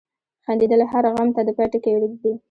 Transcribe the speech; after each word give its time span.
•خندېدل 0.45 0.81
هر 0.91 1.05
غم 1.13 1.29
ته 1.35 1.41
د 1.47 1.49
پای 1.57 1.67
ټکی 1.73 1.93
ږدي. 2.01 2.31